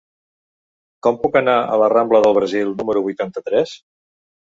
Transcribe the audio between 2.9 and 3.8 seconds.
vuitanta-tres?